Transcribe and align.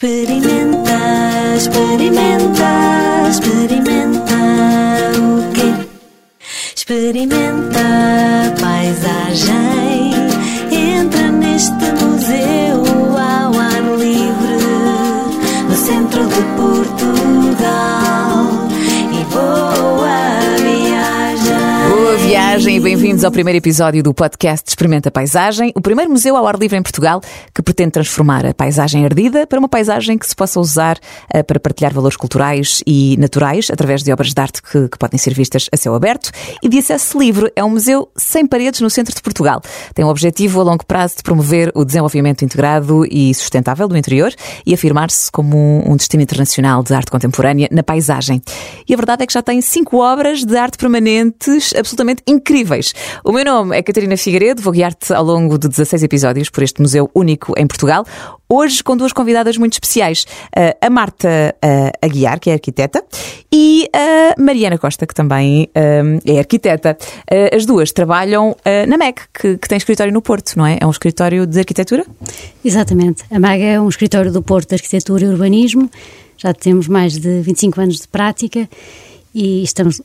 Experimenta, 0.00 0.96
experimenta, 1.56 2.70
experimenta 3.28 4.36
o 5.18 5.52
quê? 5.52 5.74
Experimenta 6.76 7.80
paisagem. 8.60 10.14
Entra 10.70 11.32
neste 11.32 11.90
museu 12.00 12.84
ao 13.18 13.58
ar 13.58 13.82
livre, 13.98 14.58
no 15.68 15.74
centro 15.74 16.24
de 16.28 16.42
Portugal. 16.56 18.17
Boa 22.58 22.64
viagem 22.64 22.76
e 22.76 22.80
bem-vindos 22.80 23.24
ao 23.24 23.30
primeiro 23.30 23.56
episódio 23.56 24.02
do 24.02 24.12
podcast 24.12 24.68
Experimenta 24.68 25.12
Paisagem, 25.12 25.72
o 25.76 25.80
primeiro 25.80 26.10
museu 26.10 26.36
ao 26.36 26.44
ar 26.44 26.58
livre 26.58 26.76
em 26.76 26.82
Portugal 26.82 27.20
que 27.54 27.62
pretende 27.62 27.92
transformar 27.92 28.44
a 28.44 28.52
paisagem 28.52 29.04
ardida 29.04 29.46
para 29.46 29.60
uma 29.60 29.68
paisagem 29.68 30.18
que 30.18 30.26
se 30.26 30.34
possa 30.34 30.58
usar 30.58 30.98
eh, 31.32 31.40
para 31.44 31.60
partilhar 31.60 31.94
valores 31.94 32.16
culturais 32.16 32.82
e 32.84 33.16
naturais 33.16 33.70
através 33.70 34.02
de 34.02 34.12
obras 34.12 34.34
de 34.34 34.40
arte 34.40 34.60
que, 34.60 34.88
que 34.88 34.98
podem 34.98 35.16
ser 35.16 35.34
vistas 35.34 35.68
a 35.70 35.76
céu 35.76 35.94
aberto 35.94 36.32
e 36.60 36.68
de 36.68 36.78
acesso 36.78 37.16
livre. 37.16 37.52
É 37.54 37.62
um 37.62 37.70
museu 37.70 38.10
sem 38.16 38.44
paredes 38.44 38.80
no 38.80 38.90
centro 38.90 39.14
de 39.14 39.22
Portugal. 39.22 39.62
Tem 39.94 40.04
o 40.04 40.08
objetivo 40.08 40.60
a 40.60 40.64
longo 40.64 40.84
prazo 40.84 41.18
de 41.18 41.22
promover 41.22 41.70
o 41.76 41.84
desenvolvimento 41.84 42.44
integrado 42.44 43.06
e 43.08 43.32
sustentável 43.34 43.86
do 43.86 43.96
interior 43.96 44.34
e 44.66 44.74
afirmar-se 44.74 45.30
como 45.30 45.88
um 45.88 45.96
destino 45.96 46.24
internacional 46.24 46.82
de 46.82 46.92
arte 46.92 47.12
contemporânea 47.12 47.68
na 47.70 47.84
paisagem. 47.84 48.42
E 48.88 48.92
a 48.92 48.96
verdade 48.96 49.22
é 49.22 49.26
que 49.28 49.32
já 49.32 49.42
tem 49.42 49.60
cinco 49.60 49.98
obras 49.98 50.42
de 50.42 50.56
arte 50.56 50.76
permanentes 50.76 51.72
absolutamente 51.72 52.20
incríveis. 52.26 52.47
O 53.22 53.30
meu 53.30 53.44
nome 53.44 53.76
é 53.76 53.82
Catarina 53.82 54.16
Figueiredo, 54.16 54.62
vou 54.62 54.72
guiar-te 54.72 55.12
ao 55.12 55.22
longo 55.22 55.58
de 55.58 55.68
16 55.68 56.02
episódios 56.02 56.48
por 56.48 56.62
este 56.62 56.80
museu 56.80 57.10
único 57.14 57.52
em 57.58 57.66
Portugal. 57.66 58.06
Hoje 58.48 58.82
com 58.82 58.96
duas 58.96 59.12
convidadas 59.12 59.58
muito 59.58 59.74
especiais, 59.74 60.26
eh, 60.56 60.74
a 60.80 60.88
Marta 60.88 61.28
eh, 61.60 61.92
Aguiar, 62.00 62.40
que 62.40 62.48
é 62.48 62.54
arquiteta, 62.54 63.04
e 63.52 63.86
a 63.92 64.40
Mariana 64.40 64.78
Costa, 64.78 65.06
que 65.06 65.14
também 65.14 65.68
eh, 65.74 66.02
é 66.24 66.38
arquiteta. 66.38 66.96
Eh, 67.30 67.54
As 67.54 67.66
duas 67.66 67.92
trabalham 67.92 68.56
eh, 68.64 68.86
na 68.86 68.96
MEC, 68.96 69.20
que, 69.34 69.58
tem 69.68 69.76
escritório 69.76 70.10
no 70.10 70.22
Porto, 70.22 70.54
não 70.56 70.64
é? 70.64 70.78
É 70.80 70.86
um 70.86 70.90
escritório 70.90 71.46
de 71.46 71.58
arquitetura? 71.58 72.06
Exatamente. 72.64 73.24
A 73.30 73.38
MAG 73.38 73.62
é 73.62 73.78
um 73.78 73.90
escritório 73.90 74.32
do 74.32 74.42
Porto 74.42 74.70
de 74.70 74.76
Arquitetura 74.76 75.26
e 75.26 75.28
Urbanismo. 75.28 75.90
Já 76.38 76.54
temos 76.54 76.88
mais 76.88 77.18
de 77.18 77.42
25 77.42 77.78
anos 77.78 77.96
de 77.96 78.08
prática 78.08 78.66
e 79.34 79.62
estamos. 79.62 80.00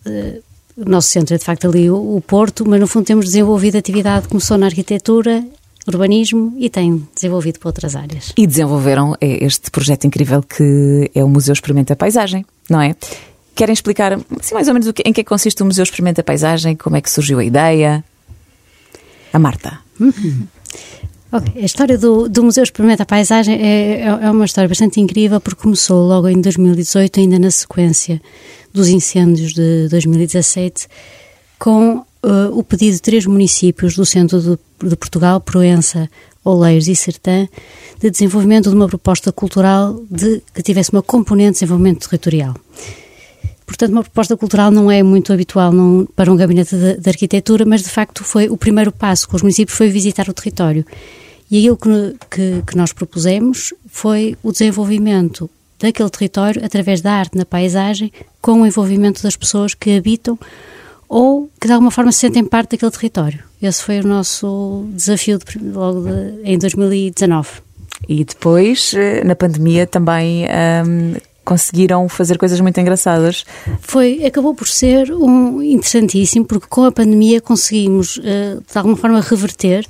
O 0.78 0.90
nosso 0.90 1.08
centro 1.10 1.36
é 1.36 1.38
de 1.38 1.44
facto 1.44 1.68
ali 1.68 1.90
o, 1.90 2.22
Porto, 2.26 2.68
mas 2.68 2.80
no 2.80 2.88
fundo 2.88 3.06
temos 3.06 3.26
desenvolvido 3.26 3.78
atividade 3.78 4.28
começou 4.28 4.58
na 4.58 4.66
arquitetura, 4.66 5.44
urbanismo 5.88 6.54
e 6.58 6.70
tem 6.70 7.08
desenvolvido 7.14 7.60
para 7.60 7.70
outras 7.70 7.96
áreas. 7.96 8.34
E 8.36 8.48
desenvolveram 8.48 9.16
eh, 9.22 9.44
este 9.46 9.70
projeto 9.70 10.06
incrível 10.06 10.42
que 10.42 11.12
é 11.14 11.24
o 11.24 11.30
Museu 11.30 11.54
Experimenta 11.54 11.96
Paisagem, 11.96 12.46
não 12.70 12.82
é? 12.82 12.96
Querem 13.56 13.74
explicar 13.74 14.14
assim, 14.14 14.56
mais 14.56 14.68
ou 14.68 14.74
menos 14.74 14.88
em 14.88 15.14
que 15.14 15.22
é 15.22 15.24
que 15.24 15.24
consiste 15.26 15.62
o 15.62 15.66
Museu 15.66 15.84
Experimenta 15.84 16.24
Paisagem, 16.24 16.76
como 16.76 16.96
é 16.96 17.02
que 17.02 17.10
surgiu 17.10 17.40
a 17.40 17.44
ideia? 17.44 18.04
A 19.32 19.40
Marta. 19.40 19.80
Ok, 21.32 21.52
A 21.56 21.66
história 21.66 21.98
do, 21.98 22.30
do 22.30 22.44
Museu 22.44 22.64
Experimenta 22.64 23.04
a 23.04 23.06
Paisagem 23.06 23.56
é, 23.56 24.02
é 24.02 24.06
é 24.06 24.32
uma 24.32 24.46
história 24.46 24.68
bastante 24.68 25.02
incrível 25.02 25.42
porque 25.42 25.62
começou 25.62 26.08
logo 26.08 26.28
em 26.28 26.40
2018, 26.40 27.20
ainda 27.20 27.40
na 27.40 27.50
sequência 27.50 28.22
dos 28.74 28.90
incêndios 28.90 29.54
de 29.54 29.88
2017, 29.90 30.88
com 31.60 32.04
eh, 32.24 32.50
o 32.52 32.64
pedido 32.64 32.94
de 32.94 33.02
três 33.02 33.26
municípios 33.26 33.96
do 33.96 34.06
centro 34.06 34.42
de, 34.42 34.90
de 34.90 34.96
Portugal, 34.96 35.40
Proença, 35.40 36.10
Oleiros 36.44 36.88
e 36.88 36.96
Sertã, 36.96 37.48
de 38.00 38.10
desenvolvimento 38.10 38.70
de 38.70 38.76
uma 38.76 38.88
proposta 38.88 39.32
cultural 39.32 40.02
de, 40.10 40.42
que 40.54 40.64
tivesse 40.64 40.92
uma 40.92 41.02
componente 41.02 41.52
de 41.52 41.60
desenvolvimento 41.60 42.08
territorial. 42.08 42.56
Portanto, 43.66 43.92
uma 43.92 44.04
proposta 44.04 44.36
cultural 44.36 44.72
não 44.72 44.92
é 44.92 45.02
muito 45.02 45.32
habitual 45.32 45.72
para 46.16 46.32
um 46.32 46.36
gabinete 46.36 46.76
de, 46.76 46.98
de 46.98 47.10
arquitetura, 47.10 47.66
mas 47.66 47.84
de 47.84 47.90
facto 47.90 48.24
foi 48.24 48.50
o 48.50 48.58
primeiro 48.58 48.92
passo 48.92 49.28
com 49.28 49.36
os 49.36 49.42
municípios 49.42 49.78
foi 49.78 49.90
visitar 49.90 50.28
o 50.30 50.34
território. 50.34 50.86
E 51.50 51.58
aquilo 51.58 51.78
que, 51.78 52.16
que, 52.30 52.64
que 52.68 52.78
nós 52.78 52.94
propusemos 52.94 53.74
foi 53.88 54.38
o 54.44 54.52
desenvolvimento 54.52 55.50
daquele 55.84 56.10
território 56.10 56.64
através 56.66 57.02
da 57.02 57.12
arte 57.14 57.38
na 57.38 57.46
paisagem, 57.46 58.12
com 58.42 58.62
o 58.62 58.66
envolvimento 58.66 59.22
das 59.22 59.36
pessoas 59.36 59.74
que 59.74 59.96
habitam 59.96 60.38
ou 61.08 61.50
que 61.62 61.68
de 61.68 61.74
alguma 61.74 61.92
forma 61.92 62.12
se 62.12 62.20
sentem 62.20 62.44
parte 62.44 62.72
daquele 62.72 62.92
território. 62.92 63.40
Esse 63.62 63.84
foi 63.84 64.00
o 64.00 64.08
nosso 64.08 64.86
desafio 64.94 65.38
de, 65.38 65.60
logo 65.60 66.02
de- 66.02 66.42
em 66.44 66.58
2019. 66.58 67.50
E 68.10 68.26
depois, 68.26 68.94
eh, 68.96 69.24
na 69.24 69.36
pandemia, 69.36 69.86
também 69.86 70.46
ahm, 70.46 71.16
conseguiram 71.46 72.10
fazer 72.10 72.38
coisas 72.38 72.60
muito 72.60 72.80
engraçadas. 72.80 73.46
Foi, 73.82 74.26
acabou 74.26 74.56
por 74.56 74.68
ser 74.68 75.12
um 75.14 75.62
interessantíssimo, 75.62 76.46
porque 76.46 76.66
com 76.68 76.84
a 76.86 76.92
pandemia 76.92 77.40
conseguimos, 77.40 78.20
eh, 78.24 78.58
de 78.70 78.78
alguma 78.78 78.98
forma, 78.98 79.22
reverter 79.22 79.86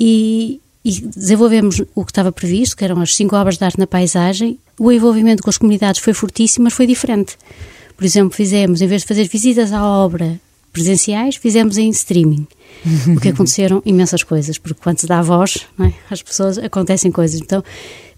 e, 0.00 0.60
e 0.84 1.00
desenvolvemos 1.00 1.82
o 1.94 2.04
que 2.04 2.10
estava 2.10 2.32
previsto, 2.32 2.76
que 2.76 2.84
eram 2.84 3.00
as 3.02 3.14
cinco 3.14 3.36
obras 3.36 3.58
de 3.58 3.64
arte 3.64 3.78
na 3.78 3.86
paisagem. 3.86 4.58
O 4.78 4.90
envolvimento 4.92 5.42
com 5.42 5.50
as 5.50 5.58
comunidades 5.58 6.00
foi 6.00 6.12
fortíssimo, 6.14 6.64
mas 6.64 6.72
foi 6.72 6.86
diferente. 6.86 7.36
Por 7.96 8.04
exemplo, 8.04 8.30
fizemos, 8.36 8.80
em 8.80 8.86
vez 8.86 9.02
de 9.02 9.08
fazer 9.08 9.26
visitas 9.28 9.72
à 9.72 9.84
obra 9.84 10.40
presenciais, 10.72 11.36
fizemos 11.36 11.76
em 11.78 11.88
streaming. 11.90 12.46
O 13.16 13.20
que 13.20 13.30
aconteceram 13.30 13.82
imensas 13.84 14.22
coisas, 14.22 14.56
porque 14.58 14.80
quando 14.80 14.98
se 15.00 15.06
dá 15.06 15.20
voz 15.20 15.66
é, 15.80 15.92
às 16.10 16.22
pessoas, 16.22 16.58
acontecem 16.58 17.10
coisas. 17.10 17.40
Então, 17.40 17.64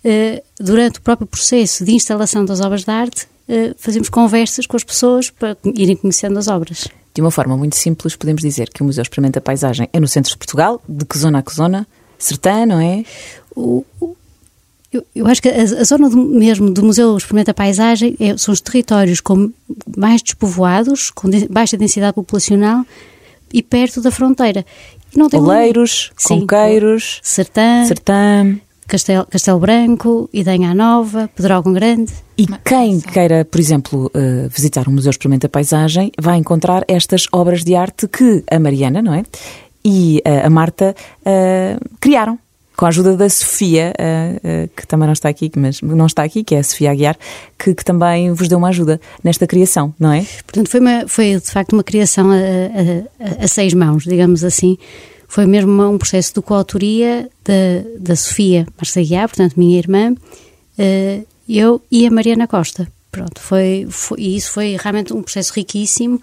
eh, 0.04 0.42
durante 0.58 0.98
o 0.98 1.02
próprio 1.02 1.26
processo 1.26 1.84
de 1.84 1.92
instalação 1.92 2.44
das 2.44 2.60
obras 2.60 2.84
de 2.84 2.90
arte, 2.90 3.26
eh, 3.48 3.72
fazemos 3.78 4.10
conversas 4.10 4.66
com 4.66 4.76
as 4.76 4.84
pessoas 4.84 5.30
para 5.30 5.56
irem 5.74 5.96
conhecendo 5.96 6.38
as 6.38 6.46
obras. 6.48 6.88
De 7.14 7.20
uma 7.22 7.30
forma 7.30 7.56
muito 7.56 7.74
simples, 7.76 8.14
podemos 8.16 8.42
dizer 8.42 8.68
que 8.68 8.82
o 8.82 8.84
Museu 8.84 9.02
Experimenta 9.02 9.40
Paisagem 9.40 9.88
é 9.92 9.98
no 9.98 10.06
centro 10.08 10.30
de 10.30 10.36
Portugal, 10.36 10.82
de 10.86 11.04
que 11.06 11.16
zona 11.18 11.38
a 11.38 11.42
que 11.42 11.54
zona? 11.54 11.86
Sertã, 12.18 12.66
não 12.66 12.80
é? 12.80 13.02
O- 13.56 13.84
o- 14.00 14.14
eu, 14.92 15.04
eu 15.14 15.26
acho 15.26 15.40
que 15.42 15.48
a, 15.48 15.62
a 15.62 15.84
zona 15.84 16.08
do- 16.10 16.16
mesmo 16.16 16.70
do 16.70 16.82
Museu 16.82 17.16
Experimenta 17.16 17.54
Paisagem 17.54 18.16
é- 18.18 18.36
são 18.36 18.52
os 18.52 18.60
territórios 18.60 19.20
com 19.20 19.50
mais 19.96 20.22
despovoados, 20.22 21.10
com 21.10 21.28
de- 21.30 21.48
baixa 21.48 21.76
densidade 21.76 22.14
populacional 22.14 22.84
e 23.52 23.62
perto 23.62 24.00
da 24.00 24.10
fronteira. 24.10 24.64
E 25.14 25.18
não 25.18 25.28
tem 25.28 25.40
Oleiros, 25.40 26.10
Sim. 26.16 26.40
Conqueiros, 26.40 27.20
Sertã, 27.22 27.84
Sertã. 27.86 28.56
Castelo, 28.86 29.24
Castelo 29.26 29.60
Branco, 29.60 30.28
Idanha 30.32 30.74
Nova, 30.74 31.30
Pedrógão 31.36 31.72
Grande. 31.72 32.12
E 32.36 32.44
quem 32.64 32.98
queira, 33.00 33.44
por 33.44 33.60
exemplo, 33.60 34.10
eh, 34.12 34.48
visitar 34.48 34.88
o 34.88 34.90
Museu 34.90 35.10
Experimenta 35.10 35.48
Paisagem, 35.48 36.10
vai 36.20 36.36
encontrar 36.38 36.84
estas 36.88 37.26
obras 37.30 37.62
de 37.62 37.76
arte 37.76 38.08
que 38.08 38.42
a 38.50 38.58
Mariana, 38.58 39.00
não 39.00 39.14
é? 39.14 39.22
E 39.84 40.20
eh, 40.24 40.44
a 40.44 40.50
Marta 40.50 40.94
eh, 41.24 41.78
criaram. 42.00 42.36
Com 42.80 42.86
a 42.86 42.88
ajuda 42.88 43.14
da 43.14 43.28
Sofia, 43.28 43.92
eh, 43.98 44.40
eh, 44.42 44.68
que 44.74 44.86
também 44.86 45.04
não 45.06 45.12
está 45.12 45.28
aqui, 45.28 45.50
mas 45.54 45.82
não 45.82 46.06
está 46.06 46.22
aqui, 46.22 46.42
que 46.42 46.54
é 46.54 46.60
a 46.60 46.64
Sofia 46.64 46.90
Aguiar, 46.90 47.14
que, 47.58 47.74
que 47.74 47.84
também 47.84 48.32
vos 48.32 48.48
deu 48.48 48.56
uma 48.56 48.68
ajuda 48.70 48.98
nesta 49.22 49.46
criação, 49.46 49.94
não 50.00 50.10
é? 50.10 50.22
Portanto, 50.46 50.70
foi, 50.70 50.80
uma, 50.80 51.06
foi 51.06 51.34
de 51.34 51.50
facto 51.50 51.74
uma 51.74 51.84
criação 51.84 52.30
a, 52.30 52.36
a- 52.36 53.44
a- 53.44 53.46
seis 53.46 53.74
mãos, 53.74 54.04
digamos 54.04 54.42
assim. 54.44 54.78
Foi 55.28 55.44
mesmo 55.44 55.70
um 55.90 55.98
processo 55.98 56.32
de 56.32 56.40
coautoria 56.40 57.28
da, 57.44 57.52
da 57.98 58.16
Sofia 58.16 58.66
Marceguiar, 58.78 59.28
portanto, 59.28 59.56
minha 59.58 59.76
irmã, 59.78 60.14
eh, 60.78 61.20
eu 61.46 61.82
e 61.92 62.06
a 62.06 62.10
Mariana 62.10 62.48
Costa. 62.48 62.88
Pronto, 63.12 63.42
foi, 63.42 63.86
foi, 63.90 64.18
e 64.20 64.36
isso 64.36 64.52
foi 64.52 64.78
realmente 64.80 65.12
um 65.12 65.20
processo 65.22 65.52
riquíssimo 65.54 66.18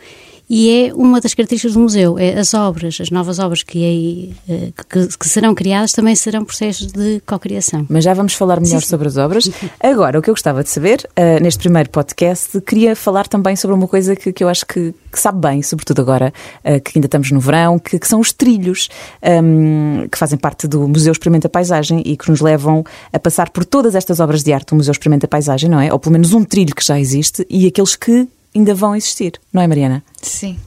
e 0.49 0.87
é 0.87 0.93
uma 0.93 1.19
das 1.19 1.33
características 1.33 1.73
do 1.73 1.79
museu. 1.81 2.17
É 2.17 2.39
as 2.39 2.53
obras, 2.53 2.97
as 3.01 3.09
novas 3.09 3.37
obras 3.37 3.63
que, 3.63 3.83
aí, 3.83 4.33
eh, 4.47 4.71
que, 4.89 5.07
que 5.17 5.27
serão 5.27 5.53
criadas 5.53 5.91
também 5.91 6.15
serão 6.15 6.45
processos 6.45 6.87
de 6.87 7.21
cocriação. 7.25 7.85
Mas 7.89 8.03
já 8.03 8.13
vamos 8.13 8.33
falar 8.33 8.59
melhor 8.59 8.81
Sim, 8.81 8.87
sobre 8.87 9.07
as 9.07 9.17
obras. 9.17 9.49
Agora, 9.79 10.17
o 10.17 10.21
que 10.21 10.29
eu 10.29 10.33
gostava 10.33 10.63
de 10.63 10.69
saber, 10.69 11.07
eh, 11.15 11.39
neste 11.41 11.59
primeiro 11.59 11.89
podcast, 11.89 12.61
queria 12.61 12.95
falar 12.95 13.27
também 13.27 13.55
sobre 13.55 13.75
uma 13.75 13.87
coisa 13.87 14.15
que, 14.15 14.31
que 14.31 14.43
eu 14.43 14.47
acho 14.47 14.65
que, 14.65 14.93
que 15.11 15.19
sabe 15.19 15.39
bem, 15.39 15.61
sobretudo 15.61 16.01
agora 16.01 16.33
eh, 16.63 16.79
que 16.79 16.97
ainda 16.97 17.07
estamos 17.07 17.29
no 17.31 17.41
verão, 17.41 17.77
que, 17.77 17.99
que 17.99 18.07
são 18.07 18.21
os 18.21 18.31
trilhos, 18.31 18.87
ehm, 19.21 20.07
que 20.09 20.17
fazem 20.17 20.37
parte 20.37 20.65
do 20.65 20.87
Museu 20.87 21.11
Experimenta 21.11 21.49
Paisagem 21.49 22.01
e 22.05 22.15
que 22.15 22.29
nos 22.29 22.39
levam 22.39 22.85
a 23.11 23.19
passar 23.19 23.49
por 23.49 23.65
todas 23.65 23.95
estas 23.95 24.21
obras 24.21 24.43
de 24.43 24.53
arte 24.53 24.69
do 24.69 24.77
Museu 24.77 24.93
Experimenta 24.93 25.27
Paisagem, 25.27 25.69
não 25.69 25.81
é? 25.81 25.91
Ou 25.91 25.99
pelo 25.99 26.13
menos 26.13 26.33
um 26.33 26.45
trilho 26.45 26.73
que 26.73 26.85
já 26.85 26.97
existe 26.97 27.45
e 27.49 27.67
aqueles 27.67 27.97
que 27.97 28.27
ainda 28.57 28.73
vão 28.73 28.95
existir, 28.95 29.39
não 29.53 29.61
é, 29.61 29.67
Mariana? 29.67 30.03
Sim. 30.21 30.57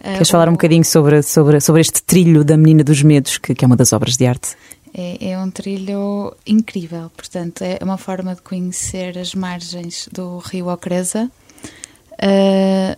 Queres 0.00 0.30
falar 0.30 0.48
um 0.48 0.52
bocadinho 0.52 0.84
sobre, 0.84 1.22
sobre, 1.22 1.60
sobre 1.60 1.80
este 1.80 2.02
trilho 2.02 2.44
da 2.44 2.56
Menina 2.56 2.84
dos 2.84 3.02
Medos, 3.02 3.38
que, 3.38 3.54
que 3.54 3.64
é 3.64 3.66
uma 3.66 3.76
das 3.76 3.92
obras 3.92 4.16
de 4.16 4.26
arte? 4.26 4.56
É, 4.94 5.30
é 5.30 5.38
um 5.38 5.50
trilho 5.50 6.34
incrível, 6.46 7.10
portanto, 7.16 7.62
é 7.62 7.78
uma 7.82 7.98
forma 7.98 8.34
de 8.34 8.42
conhecer 8.42 9.18
as 9.18 9.34
margens 9.34 10.08
do 10.12 10.38
rio 10.38 10.68
Ocreza 10.68 11.30
ah, 12.20 12.96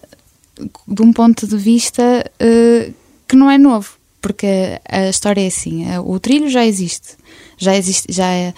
de 0.86 1.02
um 1.02 1.12
ponto 1.12 1.46
de 1.46 1.56
vista 1.56 2.02
ah, 2.38 2.92
que 3.26 3.36
não 3.36 3.50
é 3.50 3.58
novo, 3.58 3.92
porque 4.20 4.80
a 4.88 5.08
história 5.08 5.42
é 5.42 5.46
assim: 5.46 5.84
o 6.04 6.18
trilho 6.20 6.48
já 6.48 6.64
existe, 6.64 7.16
já 7.56 7.76
existe, 7.76 8.12
já 8.12 8.26
é, 8.26 8.54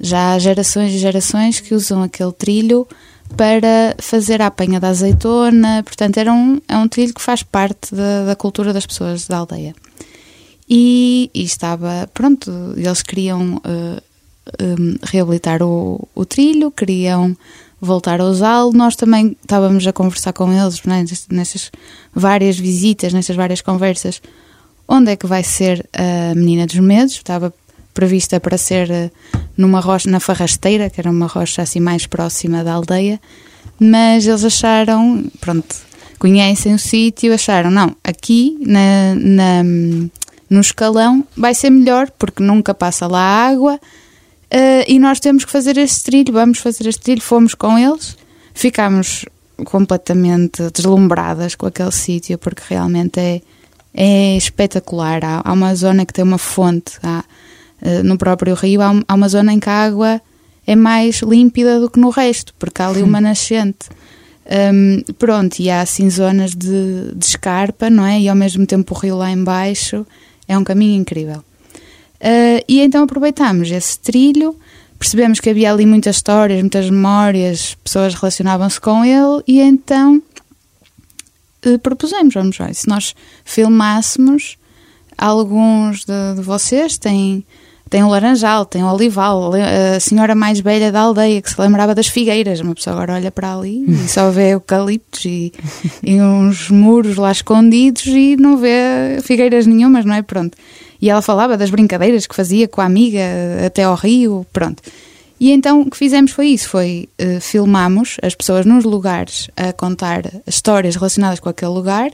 Já 0.00 0.34
há 0.34 0.38
gerações 0.38 0.92
e 0.94 0.98
gerações 0.98 1.60
que 1.60 1.74
usam 1.74 2.02
aquele 2.02 2.32
trilho 2.32 2.86
para 3.36 3.94
fazer 3.98 4.42
a 4.42 4.46
apanha 4.46 4.80
da 4.80 4.88
azeitona, 4.88 5.82
portanto 5.82 6.18
era 6.18 6.32
um, 6.32 6.60
é 6.68 6.76
um 6.76 6.88
trilho 6.88 7.14
que 7.14 7.22
faz 7.22 7.42
parte 7.42 7.94
da, 7.94 8.26
da 8.26 8.36
cultura 8.36 8.72
das 8.72 8.86
pessoas 8.86 9.26
da 9.26 9.38
aldeia. 9.38 9.74
E, 10.68 11.30
e 11.34 11.42
estava, 11.42 12.08
pronto, 12.14 12.50
eles 12.76 13.02
queriam 13.02 13.56
uh, 13.56 14.02
um, 14.62 14.96
reabilitar 15.02 15.62
o, 15.62 16.08
o 16.14 16.24
trilho, 16.24 16.70
queriam 16.70 17.36
voltar 17.80 18.20
a 18.20 18.24
usá-lo. 18.24 18.72
Nós 18.72 18.94
também 18.94 19.36
estávamos 19.42 19.86
a 19.86 19.92
conversar 19.92 20.32
com 20.32 20.52
eles 20.52 20.82
né, 20.84 21.04
nestas 21.30 21.72
várias 22.14 22.58
visitas, 22.58 23.12
nestas 23.12 23.34
várias 23.34 23.60
conversas, 23.60 24.22
onde 24.86 25.10
é 25.10 25.16
que 25.16 25.26
vai 25.26 25.42
ser 25.42 25.88
a 25.92 26.34
Menina 26.36 26.66
dos 26.66 26.78
Medos. 26.78 27.14
Estava 27.14 27.52
prevista 27.92 28.40
para 28.40 28.56
ser 28.56 28.90
eh, 28.90 29.10
numa 29.56 29.80
rocha, 29.80 30.10
na 30.10 30.20
Farrasteira, 30.20 30.88
que 30.90 31.00
era 31.00 31.10
uma 31.10 31.26
rocha 31.26 31.62
assim 31.62 31.80
mais 31.80 32.06
próxima 32.06 32.64
da 32.64 32.72
aldeia, 32.72 33.20
mas 33.78 34.26
eles 34.26 34.44
acharam, 34.44 35.24
pronto, 35.40 35.74
conhecem 36.18 36.74
o 36.74 36.78
sítio, 36.78 37.32
acharam, 37.32 37.70
não, 37.70 37.96
aqui 38.04 38.58
na, 38.60 39.14
na, 39.16 39.62
no 40.48 40.60
escalão 40.60 41.24
vai 41.36 41.54
ser 41.54 41.70
melhor, 41.70 42.10
porque 42.18 42.42
nunca 42.42 42.74
passa 42.74 43.06
lá 43.06 43.20
água, 43.20 43.76
uh, 43.76 44.84
e 44.86 44.98
nós 44.98 45.18
temos 45.18 45.44
que 45.44 45.50
fazer 45.50 45.78
este 45.78 46.04
trilho, 46.04 46.32
vamos 46.32 46.58
fazer 46.58 46.86
este 46.86 47.00
trilho, 47.02 47.22
fomos 47.22 47.54
com 47.54 47.78
eles, 47.78 48.16
ficámos 48.52 49.24
completamente 49.64 50.62
deslumbradas 50.70 51.54
com 51.54 51.66
aquele 51.66 51.92
sítio, 51.92 52.38
porque 52.38 52.62
realmente 52.68 53.18
é, 53.18 53.40
é 53.94 54.36
espetacular. 54.36 55.24
Há, 55.24 55.42
há, 55.44 55.52
uma 55.52 55.74
zona 55.74 56.04
que 56.04 56.12
tem 56.12 56.24
uma 56.24 56.38
fonte, 56.38 56.98
há, 57.02 57.24
no 58.04 58.18
próprio 58.18 58.54
rio, 58.54 58.80
há, 58.82 58.92
há, 59.08 59.14
uma 59.14 59.28
zona 59.28 59.52
em 59.52 59.60
que 59.60 59.68
a 59.68 59.84
água 59.84 60.20
é 60.66 60.76
mais 60.76 61.20
límpida 61.22 61.80
do 61.80 61.90
que 61.90 61.98
no 61.98 62.10
resto, 62.10 62.54
porque 62.58 62.82
há 62.82 62.88
ali 62.88 63.02
uma 63.02 63.20
nascente. 63.22 63.88
Um, 64.50 65.02
pronto, 65.14 65.60
e 65.60 65.70
há 65.70 65.80
assim 65.80 66.10
zonas 66.10 66.50
de, 66.50 67.14
de 67.14 67.24
escarpa, 67.24 67.88
não 67.88 68.04
é? 68.04 68.20
E 68.20 68.28
ao 68.28 68.34
mesmo 68.34 68.66
tempo 68.66 68.94
o 68.94 68.98
rio 68.98 69.16
lá 69.16 69.30
embaixo 69.30 70.04
é 70.48 70.58
um 70.58 70.64
caminho 70.64 71.00
incrível. 71.00 71.44
Uh, 72.20 72.62
e 72.68 72.80
então 72.80 73.04
aproveitámos 73.04 73.70
esse 73.70 73.98
trilho, 73.98 74.56
percebemos 74.98 75.40
que 75.40 75.48
havia 75.48 75.72
ali 75.72 75.86
muitas 75.86 76.16
histórias, 76.16 76.60
muitas 76.60 76.90
memórias, 76.90 77.76
pessoas 77.82 78.14
relacionavam-se 78.14 78.80
com 78.80 79.04
ele, 79.04 79.42
e 79.46 79.60
então 79.60 80.20
uh, 81.64 81.78
propusemos, 81.78 82.34
vamos 82.34 82.58
ver, 82.58 82.74
se 82.74 82.88
nós 82.88 83.14
filmássemos, 83.44 84.58
alguns 85.16 86.04
de, 86.04 86.34
de 86.34 86.42
vocês 86.42 86.98
têm 86.98 87.44
tem 87.90 88.04
o 88.04 88.08
laranjal, 88.08 88.64
tem 88.64 88.84
o 88.84 88.92
olival, 88.92 89.50
a 89.52 89.98
senhora 89.98 90.32
mais 90.32 90.60
velha 90.60 90.92
da 90.92 91.00
aldeia 91.00 91.42
que 91.42 91.50
se 91.50 91.60
lembrava 91.60 91.92
das 91.92 92.06
figueiras. 92.06 92.60
Uma 92.60 92.72
pessoa 92.72 92.94
agora 92.94 93.14
olha 93.14 93.32
para 93.32 93.52
ali 93.52 93.84
e 93.84 94.08
só 94.08 94.30
vê 94.30 94.50
eucaliptos 94.50 95.24
e, 95.24 95.52
e 96.00 96.22
uns 96.22 96.70
muros 96.70 97.16
lá 97.16 97.32
escondidos 97.32 98.06
e 98.06 98.36
não 98.36 98.56
vê 98.56 99.18
figueiras 99.24 99.66
nenhumas, 99.66 100.04
não 100.04 100.14
é? 100.14 100.22
Pronto. 100.22 100.56
E 101.02 101.10
ela 101.10 101.20
falava 101.20 101.56
das 101.56 101.68
brincadeiras 101.68 102.28
que 102.28 102.36
fazia 102.36 102.68
com 102.68 102.80
a 102.80 102.84
amiga 102.84 103.20
até 103.66 103.82
ao 103.82 103.96
rio, 103.96 104.46
pronto. 104.52 104.80
E 105.40 105.50
então 105.50 105.80
o 105.80 105.90
que 105.90 105.96
fizemos 105.96 106.30
foi 106.30 106.48
isso, 106.48 106.68
foi 106.68 107.08
uh, 107.20 107.40
filmamos 107.40 108.18
as 108.22 108.36
pessoas 108.36 108.64
nos 108.64 108.84
lugares 108.84 109.50
a 109.56 109.72
contar 109.72 110.22
histórias 110.46 110.94
relacionadas 110.94 111.40
com 111.40 111.48
aquele 111.48 111.72
lugar 111.72 112.12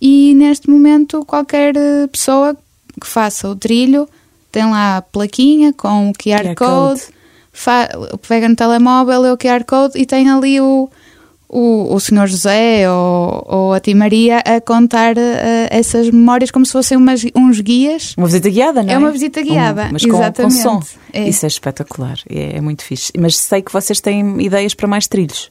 e 0.00 0.34
neste 0.34 0.68
momento 0.68 1.24
qualquer 1.24 1.76
eh, 1.76 2.08
pessoa 2.08 2.56
que 3.00 3.06
faça 3.06 3.48
o 3.48 3.54
trilho 3.54 4.08
tem 4.52 4.64
lá 4.70 4.98
a 4.98 5.02
plaquinha 5.02 5.72
com 5.72 6.10
o 6.10 6.12
QR, 6.12 6.44
QR 6.44 6.54
Code, 6.54 7.02
code. 7.02 8.18
pega 8.28 8.48
no 8.48 8.54
telemóvel, 8.54 9.22
lê 9.22 9.30
o 9.30 9.38
QR 9.38 9.64
Code 9.64 9.98
e 9.98 10.04
tem 10.04 10.28
ali 10.28 10.60
o, 10.60 10.90
o, 11.48 11.94
o 11.94 11.98
senhor 11.98 12.26
José 12.26 12.88
ou, 12.90 13.46
ou 13.48 13.72
a 13.72 13.80
tia 13.80 13.96
Maria 13.96 14.40
a 14.40 14.60
contar 14.60 15.16
uh, 15.16 15.20
essas 15.70 16.10
memórias 16.10 16.50
como 16.50 16.66
se 16.66 16.72
fossem 16.72 16.98
umas, 16.98 17.24
uns 17.34 17.60
guias. 17.60 18.14
Uma 18.16 18.26
visita 18.26 18.50
guiada, 18.50 18.82
não 18.82 18.90
é? 18.90 18.94
É 18.94 18.98
uma 18.98 19.10
visita 19.10 19.40
guiada, 19.42 19.86
um, 19.86 19.92
mas 19.92 20.04
com, 20.04 20.14
exatamente. 20.14 20.62
Com 20.62 20.80
som. 20.82 20.82
É. 21.14 21.28
Isso 21.28 21.46
é 21.46 21.48
espetacular, 21.48 22.18
é, 22.28 22.58
é, 22.58 22.60
muito 22.60 22.84
fixe. 22.84 23.10
Mas 23.18 23.38
sei 23.38 23.62
que 23.62 23.72
vocês 23.72 24.00
têm 24.00 24.40
ideias 24.42 24.74
para 24.74 24.86
mais 24.86 25.06
trilhos. 25.06 25.50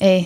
É. 0.00 0.24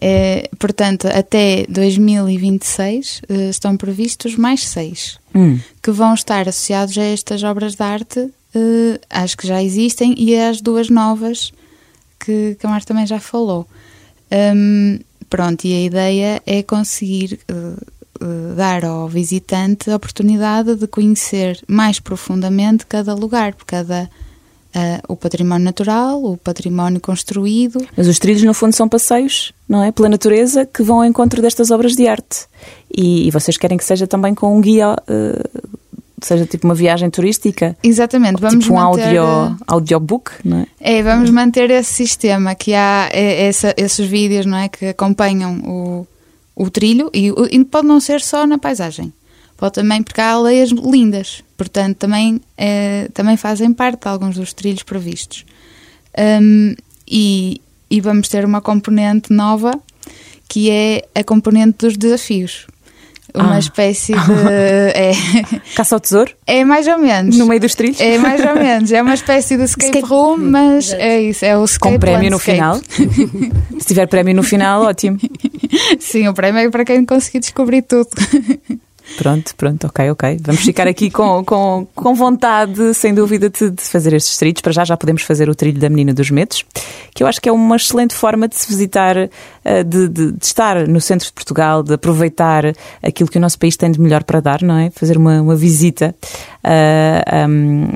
é 0.00 0.48
portanto, 0.58 1.06
até 1.06 1.64
2026 1.68 3.18
uh, 3.18 3.32
eh, 3.32 3.50
estão 3.50 3.76
previstos 3.76 4.36
mais 4.36 4.66
seis 4.66 5.18
hum. 5.34 5.58
que 5.82 5.90
vão 5.90 6.14
estar 6.14 6.48
associados 6.48 6.96
a 6.98 7.02
estas 7.02 7.42
obras 7.42 7.74
de 7.74 7.82
arte, 7.82 8.20
uh, 8.20 9.00
às 9.10 9.34
que 9.34 9.46
já 9.46 9.62
existem 9.62 10.14
e 10.18 10.36
às 10.36 10.60
duas 10.60 10.88
novas 10.88 11.52
que, 12.18 12.56
que 12.58 12.66
a 12.66 12.68
Marta 12.68 12.88
também 12.88 13.06
já 13.06 13.20
falou. 13.20 13.66
Um, 14.30 14.98
pronto, 15.28 15.64
e 15.64 15.74
a 15.74 15.84
ideia 15.84 16.42
é 16.46 16.62
conseguir 16.62 17.38
uh, 17.50 18.24
uh, 18.24 18.54
dar 18.56 18.84
ao 18.84 19.08
visitante 19.08 19.90
a 19.90 19.96
oportunidade 19.96 20.74
de 20.76 20.86
conhecer 20.86 21.62
mais 21.68 22.00
profundamente 22.00 22.86
cada 22.86 23.14
lugar, 23.14 23.54
cada 23.66 24.08
Uh, 24.74 25.12
o 25.12 25.16
património 25.16 25.64
natural, 25.64 26.20
o 26.24 26.36
património 26.36 27.00
construído. 27.00 27.86
Mas 27.96 28.08
os 28.08 28.18
trilhos, 28.18 28.42
no 28.42 28.52
fundo, 28.52 28.74
são 28.74 28.88
passeios, 28.88 29.52
não 29.68 29.84
é? 29.84 29.92
Pela 29.92 30.08
natureza 30.08 30.66
que 30.66 30.82
vão 30.82 30.96
ao 30.96 31.04
encontro 31.04 31.40
destas 31.40 31.70
obras 31.70 31.94
de 31.94 32.08
arte. 32.08 32.46
E, 32.92 33.28
e 33.28 33.30
vocês 33.30 33.56
querem 33.56 33.78
que 33.78 33.84
seja 33.84 34.06
também 34.06 34.34
com 34.34 34.56
um 34.56 34.60
guia 34.60 34.94
uh, 34.94 35.68
seja 36.24 36.46
tipo 36.46 36.66
uma 36.66 36.74
viagem 36.74 37.10
turística. 37.10 37.76
Exatamente, 37.82 38.40
vamos 38.40 38.64
tipo 38.64 38.74
um 38.74 38.76
manter... 38.76 39.18
audio, 39.18 39.56
audiobook, 39.66 40.32
não 40.44 40.60
é? 40.60 40.66
É, 40.80 41.02
vamos 41.02 41.30
manter 41.30 41.70
esse 41.70 41.92
sistema 41.92 42.54
que 42.54 42.74
há 42.74 43.08
é, 43.12 43.46
essa, 43.46 43.74
esses 43.76 44.06
vídeos, 44.06 44.46
não 44.46 44.58
é, 44.58 44.68
que 44.68 44.86
acompanham 44.86 45.58
o, 45.58 46.06
o 46.56 46.70
trilho 46.70 47.10
e, 47.12 47.32
e, 47.50 47.64
pode 47.64 47.86
não 47.86 48.00
ser 48.00 48.20
só 48.20 48.46
na 48.46 48.58
paisagem. 48.58 49.12
Pode 49.56 49.74
também, 49.74 50.02
porque 50.02 50.20
há 50.20 50.32
aldeias 50.32 50.70
lindas, 50.70 51.42
portanto 51.56 51.96
também, 51.96 52.40
é, 52.56 53.08
também 53.14 53.36
fazem 53.36 53.72
parte 53.72 54.02
de 54.02 54.08
alguns 54.08 54.36
dos 54.36 54.52
trilhos 54.52 54.82
previstos. 54.82 55.44
Um, 56.18 56.74
e, 57.06 57.60
e 57.90 58.00
vamos 58.00 58.28
ter 58.28 58.44
uma 58.44 58.60
componente 58.60 59.32
nova 59.32 59.72
que 60.48 60.70
é 60.70 61.04
a 61.14 61.24
componente 61.24 61.78
dos 61.78 61.96
desafios 61.96 62.66
uma 63.34 63.56
ah. 63.56 63.58
espécie 63.58 64.12
de. 64.14 64.32
é, 64.94 65.12
Caça 65.74 65.96
ao 65.96 66.00
tesouro? 66.00 66.32
É 66.46 66.64
mais 66.64 66.86
ou 66.86 66.98
menos. 66.98 67.36
No 67.36 67.46
meio 67.46 67.60
dos 67.60 67.74
trilhos? 67.74 68.00
É 68.00 68.16
mais 68.16 68.40
ou 68.44 68.54
menos. 68.54 68.92
É 68.92 69.02
uma 69.02 69.14
espécie 69.14 69.56
de 69.56 69.64
escape, 69.64 69.86
escape. 69.86 70.06
room, 70.06 70.36
mas 70.36 70.92
é 70.92 71.20
isso, 71.20 71.44
é 71.44 71.58
o 71.58 71.64
escape 71.64 71.94
Com 71.94 72.00
prémio 72.00 72.30
no 72.30 72.38
final? 72.38 72.80
Se 73.78 73.86
tiver 73.86 74.06
prémio 74.06 74.34
no 74.34 74.42
final, 74.42 74.82
ótimo. 74.82 75.18
Sim, 75.98 76.28
o 76.28 76.34
prémio 76.34 76.60
é 76.60 76.70
para 76.70 76.84
quem 76.84 77.04
conseguir 77.04 77.40
descobrir 77.40 77.82
tudo. 77.82 78.10
Pronto, 79.18 79.54
pronto, 79.56 79.86
ok, 79.86 80.10
ok. 80.10 80.38
Vamos 80.40 80.62
ficar 80.62 80.88
aqui 80.88 81.10
com, 81.10 81.44
com, 81.44 81.86
com 81.94 82.14
vontade, 82.14 82.94
sem 82.94 83.14
dúvida, 83.14 83.50
de, 83.50 83.70
de, 83.70 83.82
fazer 83.82 84.12
estes 84.14 84.36
trilhos. 84.38 84.60
Para 84.60 84.72
já 84.72 84.84
já 84.84 84.96
podemos 84.96 85.22
fazer 85.22 85.48
o 85.48 85.54
trilho 85.54 85.78
da 85.78 85.88
Menina 85.88 86.12
dos 86.12 86.30
Medos, 86.30 86.64
que 87.14 87.22
eu 87.22 87.26
acho 87.26 87.40
que 87.40 87.48
é 87.48 87.52
uma 87.52 87.76
excelente 87.76 88.14
forma 88.14 88.48
de 88.48 88.56
se 88.56 88.66
visitar, 88.66 89.16
eh, 89.16 89.84
de, 89.84 90.08
de, 90.08 90.32
de 90.32 90.44
estar 90.44 90.88
no 90.88 91.00
centro 91.00 91.26
de 91.26 91.32
Portugal, 91.32 91.82
de 91.82 91.94
aproveitar 91.94 92.64
aquilo 93.02 93.30
que 93.30 93.38
o 93.38 93.40
nosso 93.40 93.58
país 93.58 93.76
tem 93.76 93.90
de 93.90 94.00
melhor 94.00 94.24
para 94.24 94.40
dar, 94.40 94.62
não 94.62 94.76
é? 94.76 94.90
Fazer 94.90 95.16
uma, 95.16 95.40
uma 95.40 95.54
visita 95.54 96.14
uh, 96.22 96.64
eh, 96.64 97.46
um, 97.46 97.86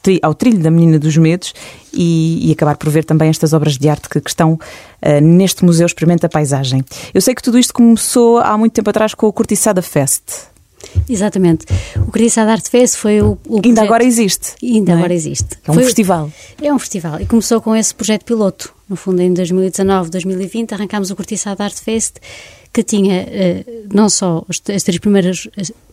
tri, 0.00 0.18
ao 0.22 0.34
trilho 0.34 0.58
da 0.58 0.70
Menina 0.70 0.98
dos 0.98 1.16
Medos 1.16 1.54
e, 1.92 2.48
e, 2.48 2.52
acabar 2.52 2.76
por 2.76 2.90
ver 2.90 3.04
também 3.04 3.28
estas 3.28 3.52
obras 3.52 3.76
de 3.76 3.88
arte 3.88 4.08
que, 4.08 4.20
que 4.20 4.30
estão 4.30 4.54
uh, 4.54 5.20
neste 5.20 5.64
Museu 5.64 5.86
Experimenta 5.86 6.28
Paisagem. 6.28 6.84
Eu 7.12 7.20
sei 7.20 7.34
que 7.34 7.42
tudo 7.42 7.58
isto 7.58 7.72
começou 7.72 8.38
há 8.38 8.56
muito 8.56 8.72
tempo 8.72 8.88
atrás 8.90 9.14
com 9.14 9.26
o 9.26 9.32
Cortiçada 9.32 9.82
Fest. 9.82 10.22
Exatamente. 11.08 11.66
O 11.96 12.10
Cortiçada 12.10 12.52
Art 12.52 12.66
Fest 12.68 12.96
foi 12.96 13.20
o, 13.20 13.38
o 13.46 13.60
Ainda 13.64 13.82
agora 13.82 14.04
existe. 14.04 14.54
Ainda 14.62 14.92
é? 14.92 14.94
agora 14.94 15.12
existe. 15.12 15.58
É 15.66 15.70
um 15.70 15.74
foi, 15.74 15.84
festival. 15.84 16.32
É 16.62 16.72
um 16.72 16.78
festival 16.78 17.20
e 17.20 17.26
começou 17.26 17.60
com 17.60 17.74
esse 17.74 17.94
projeto 17.94 18.24
piloto. 18.24 18.74
No 18.88 18.94
fundo, 18.94 19.20
em 19.20 19.32
2019, 19.32 20.10
2020, 20.10 20.72
arrancámos 20.72 21.10
o 21.10 21.16
Cortiçada 21.16 21.64
Art 21.64 21.76
Fest 21.76 22.16
que 22.72 22.82
tinha 22.82 23.24
uh, 23.24 23.86
não 23.92 24.08
só 24.08 24.44
as, 24.48 24.60
as 24.74 24.82
três 24.82 24.98
primeiras 24.98 25.48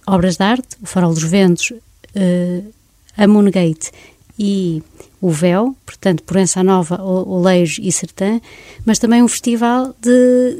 obras 0.05 0.35
de 0.35 0.43
arte, 0.43 0.67
o 0.81 0.85
Farol 0.85 1.13
dos 1.13 1.23
Ventos, 1.23 1.71
uh, 1.71 2.73
a 3.17 3.27
Moongate 3.27 3.91
e 4.37 4.81
o 5.21 5.29
Véu, 5.29 5.75
portanto, 5.85 6.23
Proença 6.23 6.63
Nova, 6.63 7.01
Oleiros 7.01 7.79
e 7.81 7.91
Sertã, 7.91 8.41
mas 8.85 8.99
também 8.99 9.23
um 9.23 9.27
festival 9.27 9.95
de, 10.01 10.57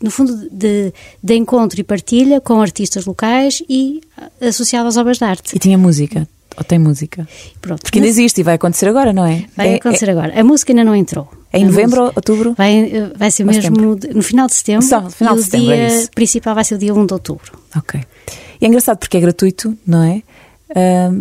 no 0.00 0.10
fundo, 0.10 0.48
de, 0.50 0.92
de 1.22 1.34
encontro 1.34 1.80
e 1.80 1.84
partilha 1.84 2.40
com 2.40 2.60
artistas 2.60 3.06
locais 3.06 3.62
e 3.68 4.00
associado 4.40 4.88
às 4.88 4.96
obras 4.96 5.18
de 5.18 5.24
arte. 5.24 5.56
E 5.56 5.58
tinha 5.58 5.76
música? 5.76 6.28
Ou 6.56 6.64
tem 6.64 6.78
música? 6.78 7.26
Pronto. 7.60 7.82
Porque 7.82 7.98
ainda 7.98 8.08
existe 8.08 8.40
e 8.40 8.44
vai 8.44 8.54
acontecer 8.54 8.88
agora, 8.88 9.12
não 9.12 9.24
é? 9.24 9.44
Vai 9.56 9.74
é, 9.74 9.74
acontecer 9.76 10.08
é... 10.08 10.12
agora. 10.12 10.40
A 10.40 10.44
música 10.44 10.72
ainda 10.72 10.84
não 10.84 10.94
entrou. 10.94 11.28
É 11.52 11.58
em 11.58 11.64
novembro, 11.64 12.02
ou 12.02 12.12
outubro? 12.14 12.54
Vai, 12.54 13.10
vai 13.16 13.30
ser 13.30 13.44
mesmo 13.44 13.76
no, 13.76 13.96
no, 13.96 14.22
final 14.22 14.46
de 14.46 14.54
setembro. 14.54 14.86
Só, 14.86 15.00
no 15.00 15.10
final 15.10 15.34
de 15.34 15.44
setembro, 15.44 15.66
o 15.66 15.74
dia 15.74 16.02
é 16.02 16.06
principal 16.08 16.54
vai 16.54 16.64
ser 16.64 16.74
o 16.74 16.78
dia 16.78 16.92
1 16.92 17.06
de 17.06 17.12
outubro. 17.14 17.58
Ok. 17.76 18.00
E 18.60 18.64
é 18.64 18.68
engraçado 18.68 18.98
porque 18.98 19.16
é 19.16 19.20
gratuito, 19.20 19.76
não 19.86 20.02
é? 20.02 20.22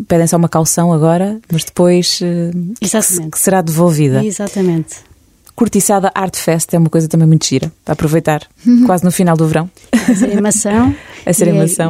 Pedem 0.08 0.27
só 0.27 0.38
uma 0.38 0.50
calção 0.50 0.92
agora, 0.92 1.39
mas 1.51 1.63
depois 1.63 2.20
Exatamente. 2.82 3.32
que 3.32 3.39
será 3.39 3.62
devolvida. 3.62 4.24
Exatamente. 4.24 5.08
Cortiçada 5.58 6.12
Art 6.13 6.36
Fest 6.36 6.72
é 6.75 6.77
uma 6.77 6.88
coisa 6.88 7.08
também 7.08 7.27
muito 7.27 7.48
gira, 7.48 7.72
para 7.84 7.94
aproveitar, 7.94 8.48
quase 8.86 9.04
no 9.04 9.10
final 9.12 9.36
do 9.36 9.48
verão. 9.48 9.68
A 9.92 10.13
ser 10.13 10.32
animação. 10.32 10.96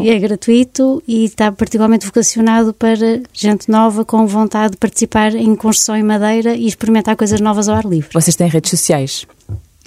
E 0.04 0.10
é-. 0.10 0.14
E 0.14 0.16
é, 0.16 0.20
gratuito 0.20 1.04
e 1.06 1.26
está 1.26 1.52
particularmente 1.52 2.06
vocacionado 2.06 2.74
para 2.74 3.22
gente 3.34 3.70
nova 3.70 4.06
com 4.06 4.26
vontade 4.26 4.72
de 4.72 4.78
participar 4.78 5.36
em 5.36 5.54
construção 5.56 5.98
em 5.98 6.02
madeira 6.02 6.56
e 6.56 6.66
experimentar 6.66 7.18
coisas 7.18 7.42
novas 7.42 7.68
ao 7.68 7.76
ar 7.76 7.86
livre. 7.86 8.10
Vocês 8.14 8.36
têm 8.38 8.48
redes 8.48 8.72
sociais. 8.72 9.28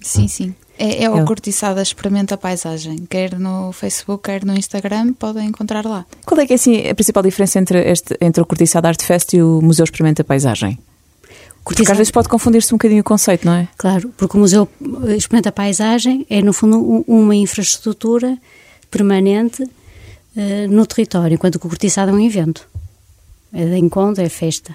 Sim, 0.02 0.28
sim. 0.28 0.54
É, 0.82 1.04
é 1.04 1.10
o 1.10 1.18
Eu. 1.18 1.24
Cortiçada 1.26 1.82
Experimenta 1.82 2.36
a 2.36 2.38
Paisagem. 2.38 3.04
Quer 3.08 3.38
no 3.38 3.70
Facebook, 3.72 4.24
quer 4.24 4.44
no 4.46 4.54
Instagram, 4.56 5.12
podem 5.12 5.46
encontrar 5.48 5.84
lá. 5.84 6.06
Qual 6.24 6.40
é 6.40 6.46
que 6.46 6.54
é 6.54 6.56
assim, 6.56 6.88
a 6.88 6.94
principal 6.94 7.22
diferença 7.22 7.58
entre, 7.58 7.78
este, 7.90 8.16
entre 8.20 8.42
o 8.42 8.46
Cortiçada 8.46 8.88
Art 8.88 9.02
Fest 9.02 9.34
e 9.34 9.42
o 9.42 9.60
Museu 9.60 9.84
Experimenta 9.84 10.24
Paisagem? 10.24 10.78
Porque 10.78 11.32
às 11.52 11.64
Cortiçada- 11.64 11.96
vezes 11.98 12.10
pode 12.10 12.28
confundir-se 12.30 12.72
um 12.72 12.78
bocadinho 12.78 13.02
o 13.02 13.04
conceito, 13.04 13.44
não 13.44 13.52
é? 13.52 13.68
Claro, 13.76 14.10
porque 14.16 14.36
o 14.36 14.40
Museu 14.40 14.66
Experimenta 15.16 15.50
a 15.50 15.52
Paisagem 15.52 16.24
é, 16.30 16.40
no 16.40 16.52
fundo, 16.54 16.78
um- 16.78 17.04
uma 17.06 17.34
infraestrutura 17.36 18.38
permanente 18.90 19.62
eh, 20.36 20.66
no 20.68 20.86
território, 20.86 21.34
enquanto 21.34 21.58
que 21.58 21.66
o 21.66 21.68
Cortiçado 21.68 22.10
é 22.10 22.14
um 22.14 22.20
evento. 22.20 22.66
É 23.52 23.64
de 23.66 23.76
encontro, 23.76 24.22
é 24.24 24.28
festa. 24.28 24.74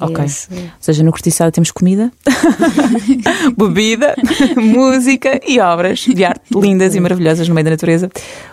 Ok. 0.00 0.24
Esse- 0.24 0.48
Ou 0.52 0.58
seja, 0.80 1.02
no 1.02 1.10
Cortiçada 1.10 1.50
temos 1.50 1.70
comida, 1.70 2.12
bebida, 3.56 4.14
música 4.56 5.40
e 5.46 5.58
obras 5.60 6.00
de 6.00 6.24
arte 6.24 6.42
lindas 6.54 6.94
e 6.94 7.00
maravilhosas 7.00 7.48
no 7.48 7.54
meio 7.54 7.64
da 7.64 7.70
natureza. 7.70 8.10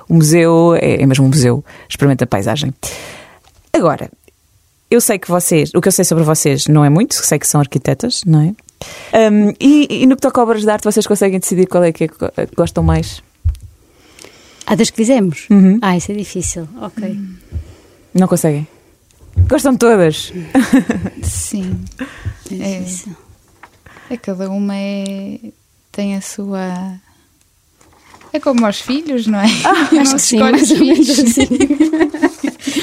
O 0.07 0.13
museu 0.15 0.75
é, 0.75 1.01
é 1.01 1.05
mesmo 1.05 1.25
um 1.25 1.29
museu, 1.29 1.63
experimenta 1.89 2.25
paisagem. 2.25 2.73
Agora, 3.73 4.09
eu 4.89 5.01
sei 5.01 5.17
que 5.19 5.27
vocês, 5.29 5.71
o 5.75 5.81
que 5.81 5.87
eu 5.87 5.91
sei 5.91 6.05
sobre 6.05 6.23
vocês 6.23 6.67
não 6.67 6.85
é 6.85 6.89
muito, 6.89 7.13
sei 7.15 7.37
que 7.39 7.47
são 7.47 7.59
arquitetas, 7.59 8.21
não 8.25 8.41
é? 8.41 8.53
Hum, 9.31 9.53
e, 9.59 10.03
e 10.03 10.05
no 10.05 10.15
que 10.15 10.21
toca 10.21 10.39
a 10.39 10.43
obras 10.43 10.61
de 10.63 10.69
arte, 10.69 10.83
vocês 10.83 11.07
conseguem 11.07 11.39
decidir 11.39 11.67
qual 11.67 11.83
é 11.83 11.91
que, 11.91 12.03
é 12.05 12.07
que 12.07 12.55
gostam 12.55 12.83
mais? 12.83 13.21
Ah, 14.65 14.75
das 14.75 14.89
que 14.89 14.95
fizemos? 14.97 15.47
Uhum. 15.49 15.77
Ah, 15.81 15.97
isso 15.97 16.11
é 16.11 16.15
difícil. 16.15 16.67
Ok. 16.81 17.17
Não 18.13 18.27
conseguem? 18.27 18.67
Gostam 19.53 19.73
de 19.73 19.77
todas? 19.77 20.33
Sim. 21.21 21.79
É 22.51 22.55
É. 22.55 22.79
difícil. 22.79 23.15
É 24.09 24.17
cada 24.17 24.49
uma 24.49 24.75
é, 24.75 25.37
tem 25.91 26.15
a 26.15 26.21
sua. 26.21 26.95
É 28.33 28.39
como 28.39 28.65
aos 28.65 28.81
filhos, 28.81 29.27
não 29.27 29.39
é? 29.39 29.45
Acho 30.01 30.15
que 30.15 30.19
sim, 30.21 30.39
mais 30.39 30.71
ou 30.71 30.79
menos 30.79 31.07
assim. 31.07 31.47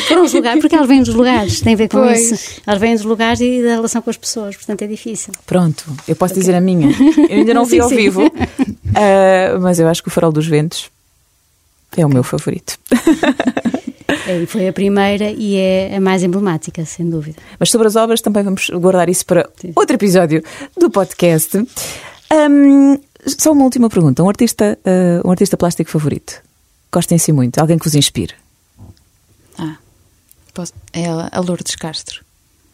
Foram 0.07 0.23
os 0.23 0.33
lugares, 0.33 0.61
porque 0.61 0.77
elas 0.77 0.87
vêm 0.87 1.03
dos 1.03 1.13
lugares, 1.13 1.61
tem 1.61 1.75
a 1.75 1.77
ver 1.77 1.89
com 1.89 1.99
Pois. 1.99 2.31
isso. 2.31 2.61
Elas 2.65 2.81
vêm 2.81 2.95
dos 2.95 3.05
lugares 3.05 3.41
e 3.41 3.61
da 3.63 3.71
relação 3.71 4.01
com 4.01 4.11
as 4.11 4.17
pessoas, 4.17 4.55
portanto 4.57 4.83
é 4.83 4.87
difícil. 4.87 5.33
Pronto, 5.47 5.85
eu 6.07 6.15
posso 6.15 6.35
dizer 6.35 6.55
a 6.55 6.61
minha. 6.61 6.89
Eu 7.29 7.39
ainda 7.39 7.53
não 7.53 7.65
vi 7.67 7.79
Sim, 7.79 7.81
ao 7.81 7.89
sim. 7.89 7.97
vivo, 7.97 8.33
ah, 8.95 9.59
mas 9.61 9.81
eu 9.81 9.89
acho 9.89 10.03
que 10.03 10.09
o 10.09 10.11
Farol 10.13 10.31
dos 10.31 10.47
Ventos 10.47 10.89
é 11.97 12.07
o 12.07 12.09
meu 12.09 12.23
favorito. 12.23 12.79
É, 14.31 14.43
e 14.43 14.47
foi 14.47 14.69
a 14.69 14.73
primeira 14.73 15.31
e 15.31 15.57
é 15.57 15.97
a 15.97 16.01
mais 16.01 16.23
emblemática, 16.23 16.85
sem 16.85 17.09
dúvida. 17.09 17.39
Mas 17.59 17.71
sobre 17.71 17.87
as 17.89 17.97
obras 17.97 18.21
também 18.21 18.43
vamos 18.43 18.69
guardar 18.71 19.09
isso 19.09 19.25
para 19.27 19.49
Sim. 19.61 19.73
outro 19.75 19.97
episódio 19.97 20.43
do 20.79 20.91
podcast. 20.91 21.57
Hum, 21.59 22.99
só 23.27 23.53
uma 23.53 23.65
última 23.65 23.89
pergunta. 23.89 24.23
Um 24.23 24.29
artista, 24.29 24.79
ah, 24.85 25.21
um 25.27 25.31
artista 25.31 25.57
plástico 25.57 25.91
favorito? 25.91 26.41
Gostem 26.93 27.17
assim 27.17 27.33
muito? 27.33 27.59
Alguém 27.59 27.79
que 27.79 27.85
vos 27.85 27.95
inspire? 27.95 28.35
Ah, 29.59 29.77
posso- 30.55 30.73
é 30.93 31.03
ela, 31.03 31.29
a 31.33 31.41
Lourdes 31.41 31.75
Castro. 31.77 32.21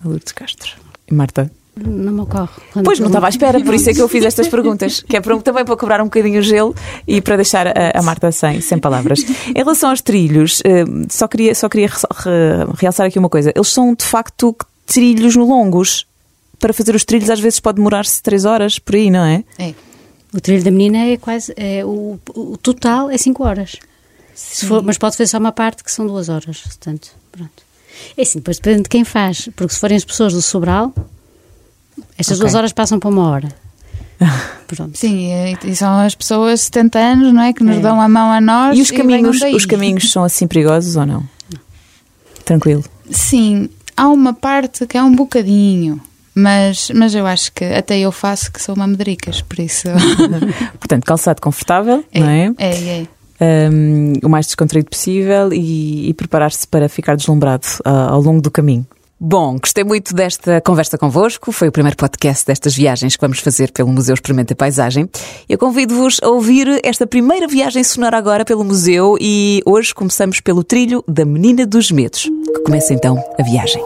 A 0.04 0.08
Lourdes 0.08 0.32
Castro. 0.32 0.72
E 1.10 1.14
Marta? 1.14 1.50
Não 1.78 2.12
me 2.12 2.20
ocorre. 2.22 2.48
Pois 2.82 2.98
não 2.98 3.08
estava 3.08 3.26
à 3.26 3.28
espera, 3.28 3.60
por 3.62 3.74
isso 3.74 3.90
é 3.90 3.94
que 3.94 4.00
eu 4.00 4.08
fiz 4.08 4.24
estas 4.26 4.48
perguntas, 4.48 5.02
que 5.02 5.16
é 5.16 5.20
para- 5.20 5.38
também 5.40 5.64
para 5.64 5.76
cobrar 5.76 6.00
um 6.00 6.04
bocadinho 6.04 6.40
o 6.40 6.42
gelo 6.42 6.74
e 7.06 7.20
para 7.20 7.36
deixar 7.36 7.66
a, 7.68 7.72
a 7.94 8.02
Marta 8.02 8.32
sem, 8.32 8.60
sem 8.62 8.78
palavras. 8.78 9.20
Em 9.48 9.52
relação 9.58 9.90
aos 9.90 10.00
trilhos, 10.00 10.62
eh, 10.64 10.84
só 11.10 11.28
queria, 11.28 11.54
só 11.54 11.68
queria 11.68 11.88
re- 11.88 11.94
re- 12.10 12.72
realçar 12.78 13.06
aqui 13.06 13.18
uma 13.18 13.28
coisa. 13.28 13.52
Eles 13.54 13.68
são 13.68 13.94
de 13.94 14.04
facto 14.04 14.56
trilhos 14.86 15.36
longos. 15.36 16.06
Para 16.58 16.72
fazer 16.72 16.94
os 16.94 17.04
trilhos 17.04 17.28
às 17.28 17.38
vezes 17.40 17.60
pode 17.60 17.76
demorar-se 17.76 18.22
três 18.22 18.46
horas, 18.46 18.78
por 18.78 18.94
aí, 18.94 19.10
não 19.10 19.22
é? 19.24 19.44
É. 19.58 19.74
O 20.34 20.40
trilho 20.40 20.64
da 20.64 20.70
menina 20.70 20.98
é 21.04 21.18
quase. 21.18 21.52
É, 21.58 21.84
o, 21.84 22.18
o 22.34 22.56
total 22.56 23.10
é 23.10 23.18
5 23.18 23.44
horas. 23.44 23.76
Se 24.34 24.64
for- 24.64 24.82
mas 24.82 24.96
pode 24.96 25.14
fazer 25.14 25.28
só 25.28 25.36
uma 25.36 25.52
parte 25.52 25.84
que 25.84 25.92
são 25.92 26.06
duas 26.06 26.30
horas. 26.30 26.58
Portanto, 26.62 27.10
pronto. 27.30 27.52
É 28.16 28.22
assim, 28.22 28.38
depois 28.38 28.56
depende 28.58 28.84
de 28.84 28.88
quem 28.88 29.04
faz. 29.04 29.50
Porque 29.54 29.74
se 29.74 29.78
forem 29.80 29.96
as 29.98 30.04
pessoas 30.06 30.32
do 30.32 30.40
Sobral, 30.40 30.94
estas 32.18 32.38
Ok. 32.38 32.40
duas 32.40 32.54
horas 32.54 32.72
passam 32.72 32.98
para 32.98 33.08
uma 33.10 33.28
hora. 33.30 33.48
Pronto. 34.66 34.96
Sim, 34.96 35.30
e, 35.30 35.70
e 35.70 35.76
são 35.76 35.98
as 36.00 36.14
pessoas 36.14 36.60
de 36.60 36.64
70 36.66 36.98
anos, 36.98 37.32
não 37.32 37.42
é? 37.42 37.52
Que 37.52 37.62
nos 37.62 37.76
É. 37.76 37.80
dão 37.80 38.00
a 38.00 38.08
mão 38.08 38.32
a 38.32 38.40
nós. 38.40 38.76
E 38.78 38.80
os 38.80 38.90
caminhos, 38.90 39.40
os 39.42 39.66
caminhos 39.66 40.10
são 40.10 40.24
assim 40.24 40.46
perigosos 40.46 40.96
ou 40.96 41.06
não? 41.06 41.22
Tranquilo. 42.44 42.84
Sim, 43.10 43.68
há 43.96 44.08
uma 44.08 44.32
parte 44.32 44.86
que 44.86 44.96
é 44.96 45.02
um 45.02 45.14
bocadinho. 45.14 46.00
Mas, 46.38 46.90
mas 46.94 47.14
eu 47.14 47.26
acho 47.26 47.50
que 47.52 47.64
até 47.64 47.98
eu 47.98 48.12
faço 48.12 48.52
que 48.52 48.60
sou 48.60 48.74
uma 48.74 48.86
medricas, 48.86 49.40
por 49.40 49.58
isso. 49.58 49.88
Portanto, 50.78 51.04
calçado 51.04 51.40
confortável, 51.40 52.04
não 52.14 52.28
é? 52.28 52.52
É, 52.58 53.06
é. 53.40 53.70
um, 53.72 54.12
o 54.22 54.28
mais 54.28 54.44
descontraído 54.44 54.90
possível 54.90 55.50
e, 55.50 56.10
e 56.10 56.14
preparar-se 56.14 56.66
para 56.68 56.90
ficar 56.90 57.16
deslumbrado 57.16 57.66
ah, 57.86 58.10
ao 58.10 58.20
longo 58.20 58.42
do 58.42 58.50
caminho. 58.50 58.86
Bom, 59.18 59.56
gostei 59.58 59.82
muito 59.82 60.14
desta 60.14 60.60
conversa 60.60 60.98
convosco. 60.98 61.50
Foi 61.50 61.68
o 61.68 61.72
primeiro 61.72 61.96
podcast 61.96 62.44
destas 62.44 62.74
viagens 62.74 63.16
que 63.16 63.20
vamos 63.20 63.38
fazer 63.38 63.72
pelo 63.72 63.88
Museu 63.88 64.12
Experimenta 64.12 64.54
Paisagem. 64.54 65.08
Eu 65.48 65.56
convido-vos 65.56 66.20
a 66.22 66.28
ouvir 66.28 66.80
esta 66.84 67.06
primeira 67.06 67.48
viagem 67.48 67.82
sonora 67.82 68.18
agora 68.18 68.44
pelo 68.44 68.62
museu 68.62 69.16
e 69.18 69.62
hoje 69.64 69.94
começamos 69.94 70.40
pelo 70.42 70.62
trilho 70.62 71.02
da 71.08 71.24
Menina 71.24 71.64
dos 71.64 71.90
Medos. 71.90 72.24
Que 72.24 72.60
começa 72.60 72.92
então 72.92 73.16
a 73.38 73.42
viagem. 73.42 73.82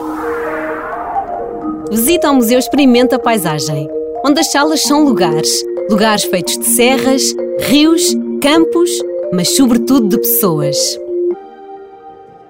Visita 1.92 2.26
ao 2.26 2.34
Museu 2.34 2.58
Experimenta 2.58 3.16
Paisagem, 3.16 3.88
onde 4.24 4.40
as 4.40 4.50
salas 4.50 4.82
são 4.82 5.04
lugares. 5.04 5.64
Lugares 5.88 6.24
feitos 6.24 6.58
de 6.58 6.64
serras, 6.64 7.22
rios, 7.60 8.16
campos, 8.42 8.90
mas 9.32 9.54
sobretudo 9.56 10.08
de 10.08 10.18
pessoas. 10.18 10.76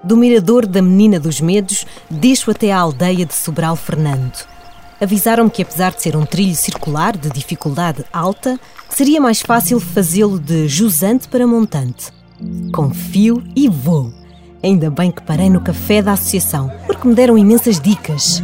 Do 0.03 0.17
mirador 0.17 0.65
da 0.65 0.81
Menina 0.81 1.19
dos 1.19 1.39
Medos, 1.39 1.85
deixo 2.09 2.49
até 2.49 2.71
à 2.71 2.79
aldeia 2.79 3.23
de 3.23 3.35
Sobral 3.35 3.75
Fernando. 3.75 4.33
Avisaram-me 4.99 5.49
que, 5.49 5.61
apesar 5.61 5.91
de 5.91 6.01
ser 6.01 6.15
um 6.15 6.25
trilho 6.25 6.55
circular 6.55 7.15
de 7.15 7.29
dificuldade 7.29 8.03
alta, 8.11 8.59
seria 8.89 9.21
mais 9.21 9.41
fácil 9.41 9.79
fazê-lo 9.79 10.39
de 10.39 10.67
jusante 10.67 11.27
para 11.27 11.45
montante. 11.45 12.11
Confio 12.73 13.43
e 13.55 13.69
vou. 13.69 14.11
Ainda 14.63 14.89
bem 14.89 15.11
que 15.11 15.21
parei 15.21 15.49
no 15.51 15.61
café 15.61 16.01
da 16.01 16.13
associação, 16.13 16.71
porque 16.87 17.07
me 17.07 17.13
deram 17.13 17.37
imensas 17.37 17.79
dicas. 17.79 18.43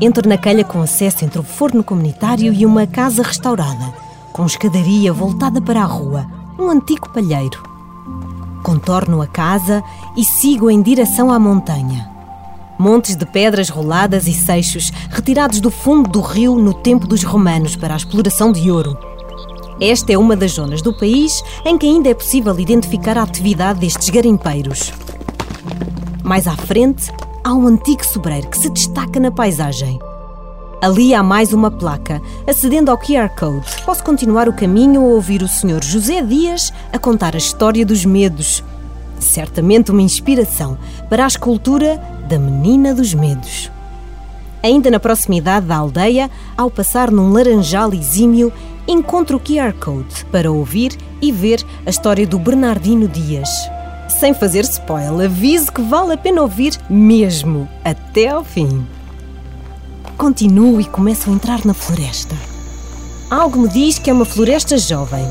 Entro 0.00 0.26
na 0.26 0.38
calha 0.38 0.64
com 0.64 0.80
acesso 0.80 1.24
entre 1.24 1.38
o 1.38 1.42
forno 1.42 1.84
comunitário 1.84 2.50
e 2.52 2.64
uma 2.64 2.86
casa 2.86 3.22
restaurada, 3.22 3.92
com 4.32 4.46
escadaria 4.46 5.12
voltada 5.12 5.60
para 5.60 5.82
a 5.82 5.86
rua, 5.86 6.26
um 6.58 6.70
antigo 6.70 7.10
palheiro. 7.10 7.73
Contorno 8.64 9.20
a 9.20 9.26
casa 9.26 9.84
e 10.16 10.24
sigo 10.24 10.70
em 10.70 10.80
direção 10.80 11.30
à 11.30 11.38
montanha. 11.38 12.10
Montes 12.78 13.14
de 13.14 13.26
pedras 13.26 13.68
roladas 13.68 14.26
e 14.26 14.32
seixos 14.32 14.90
retirados 15.10 15.60
do 15.60 15.70
fundo 15.70 16.08
do 16.08 16.22
rio 16.22 16.56
no 16.56 16.72
tempo 16.72 17.06
dos 17.06 17.22
romanos 17.22 17.76
para 17.76 17.92
a 17.92 17.96
exploração 17.98 18.50
de 18.50 18.70
ouro. 18.70 18.96
Esta 19.78 20.14
é 20.14 20.18
uma 20.18 20.34
das 20.34 20.52
zonas 20.52 20.80
do 20.80 20.94
país 20.94 21.42
em 21.62 21.76
que 21.76 21.86
ainda 21.86 22.08
é 22.08 22.14
possível 22.14 22.58
identificar 22.58 23.18
a 23.18 23.22
atividade 23.22 23.80
destes 23.80 24.08
garimpeiros. 24.08 24.94
Mais 26.22 26.48
à 26.48 26.56
frente, 26.56 27.12
há 27.44 27.52
um 27.52 27.66
antigo 27.66 28.04
sobreiro 28.04 28.48
que 28.48 28.56
se 28.56 28.70
destaca 28.70 29.20
na 29.20 29.30
paisagem. 29.30 29.98
Ali 30.84 31.14
há 31.14 31.22
mais 31.22 31.54
uma 31.54 31.70
placa, 31.70 32.20
acedendo 32.46 32.90
ao 32.90 32.98
QR 32.98 33.30
Code. 33.38 33.64
Posso 33.86 34.04
continuar 34.04 34.50
o 34.50 34.52
caminho 34.52 35.00
ou 35.00 35.12
ouvir 35.12 35.42
o 35.42 35.48
Sr. 35.48 35.82
José 35.82 36.20
Dias 36.20 36.74
a 36.92 36.98
contar 36.98 37.34
a 37.34 37.38
história 37.38 37.86
dos 37.86 38.04
medos. 38.04 38.62
Certamente 39.18 39.90
uma 39.90 40.02
inspiração 40.02 40.76
para 41.08 41.24
a 41.24 41.26
escultura 41.26 41.96
da 42.28 42.38
Menina 42.38 42.92
dos 42.92 43.14
Medos. 43.14 43.72
Ainda 44.62 44.90
na 44.90 45.00
proximidade 45.00 45.64
da 45.64 45.76
aldeia, 45.76 46.30
ao 46.54 46.70
passar 46.70 47.10
num 47.10 47.32
laranjal 47.32 47.94
exímio, 47.94 48.52
encontro 48.86 49.38
o 49.38 49.40
QR 49.40 49.72
Code 49.72 50.26
para 50.30 50.52
ouvir 50.52 50.98
e 51.22 51.32
ver 51.32 51.64
a 51.86 51.88
história 51.88 52.26
do 52.26 52.38
Bernardino 52.38 53.08
Dias. 53.08 53.48
Sem 54.06 54.34
fazer 54.34 54.64
spoiler, 54.64 55.30
aviso 55.30 55.72
que 55.72 55.80
vale 55.80 56.12
a 56.12 56.18
pena 56.18 56.42
ouvir 56.42 56.78
mesmo, 56.90 57.66
até 57.82 58.28
ao 58.28 58.44
fim. 58.44 58.86
Continuo 60.16 60.80
e 60.80 60.84
começo 60.84 61.28
a 61.28 61.32
entrar 61.32 61.64
na 61.66 61.74
floresta. 61.74 62.36
Algo 63.28 63.58
me 63.58 63.68
diz 63.68 63.98
que 63.98 64.08
é 64.08 64.12
uma 64.12 64.24
floresta 64.24 64.78
jovem. 64.78 65.26